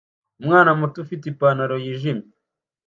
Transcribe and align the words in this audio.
Umwana 0.41 0.69
muto 0.79 0.97
ufite 1.03 1.23
ipantaro 1.27 1.75
yijimye 1.83 2.27